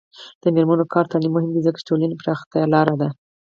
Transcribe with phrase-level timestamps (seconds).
[0.41, 3.09] د میرمنو کار او تعلیم مهم دی ځکه چې ټولنې پراختیا لاره ده.